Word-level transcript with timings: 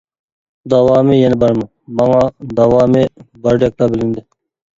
داۋامى 0.73 1.17
يەنە 1.17 1.37
بارمۇ؟ 1.43 1.67
ماڭا 1.99 2.23
داۋامى 2.61 3.05
باردەكلا 3.45 3.91
بىلىندى. 3.95 4.27